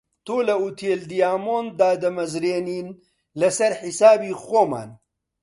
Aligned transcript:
تۆ 0.25 0.35
لە 0.47 0.55
ئوتێل 0.61 1.01
دیامۆند 1.11 1.71
دادەمەزرێنین 1.79 2.87
لەسەر 3.41 3.71
حیسابی 3.81 4.37
خۆمان 4.43 4.89